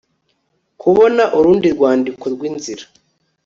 [0.81, 2.85] kubona urundi rwandiko rw inzira